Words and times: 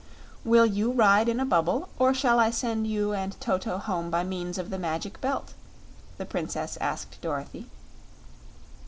"Will 0.43 0.65
you 0.65 0.91
ride 0.91 1.29
in 1.29 1.39
a 1.39 1.45
bubble, 1.45 1.89
or 1.99 2.11
shall 2.11 2.39
I 2.39 2.49
send 2.49 2.87
you 2.87 3.13
and 3.13 3.39
Toto 3.39 3.77
home 3.77 4.09
by 4.09 4.23
means 4.23 4.57
of 4.57 4.71
the 4.71 4.79
Magic 4.79 5.21
Belt?" 5.21 5.53
the 6.17 6.25
Princess 6.25 6.75
asked 6.81 7.21
Dorothy. 7.21 7.69